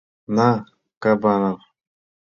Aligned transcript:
—На 0.35 0.49
кабанов. 1.03 1.59